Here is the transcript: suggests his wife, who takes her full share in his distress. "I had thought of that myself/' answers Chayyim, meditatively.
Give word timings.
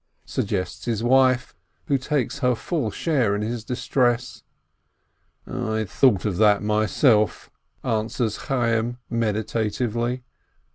suggests 0.25 0.85
his 0.85 1.03
wife, 1.03 1.55
who 1.85 1.95
takes 1.95 2.39
her 2.39 2.55
full 2.55 2.89
share 2.89 3.35
in 3.35 3.43
his 3.43 3.63
distress. 3.63 4.41
"I 5.45 5.77
had 5.77 5.91
thought 5.91 6.25
of 6.25 6.37
that 6.37 6.63
myself/' 6.63 7.49
answers 7.83 8.39
Chayyim, 8.47 8.97
meditatively. 9.11 10.23